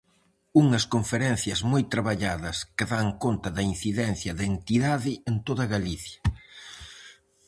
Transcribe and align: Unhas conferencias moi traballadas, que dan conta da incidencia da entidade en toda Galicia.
Unhas 0.61 0.85
conferencias 0.93 1.59
moi 1.71 1.83
traballadas, 1.93 2.57
que 2.77 2.85
dan 2.93 3.07
conta 3.23 3.49
da 3.57 3.63
incidencia 3.73 4.31
da 4.39 4.45
entidade 4.53 5.11
en 5.29 5.35
toda 5.47 5.65
Galicia. 5.75 6.19